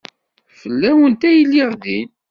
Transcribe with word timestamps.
Fell-awent 0.59 1.21
ay 1.29 1.37
lliɣ 1.45 1.71
din. 1.83 2.09